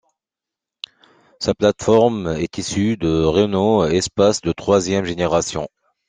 Sa 1.39 1.53
plateforme 1.53 2.25
est 2.39 2.57
issue 2.57 2.97
du 2.97 3.05
Renault 3.05 3.85
Espace 3.85 4.41
de 4.41 4.51
troisième 4.51 5.05
génération. 5.05 5.69